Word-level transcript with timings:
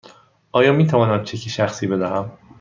آیا 0.51 0.73
می 0.73 0.87
توانم 0.87 1.23
چک 1.23 1.37
شخصی 1.49 1.87
بدهم؟ 1.87 2.31